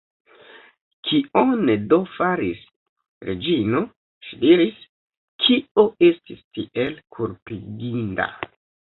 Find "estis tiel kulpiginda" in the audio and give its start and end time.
6.07-8.27